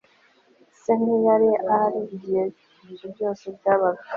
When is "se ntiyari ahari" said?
0.81-1.99